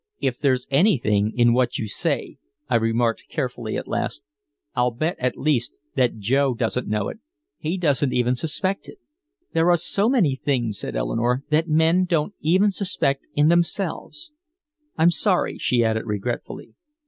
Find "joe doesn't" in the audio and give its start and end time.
6.17-6.87